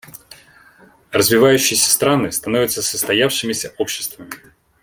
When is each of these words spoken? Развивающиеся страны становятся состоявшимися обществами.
Развивающиеся 1.11 1.91
страны 1.91 2.31
становятся 2.31 2.81
состоявшимися 2.81 3.75
обществами. 3.77 4.31